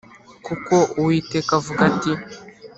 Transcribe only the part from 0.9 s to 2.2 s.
Uwiteka avuga ati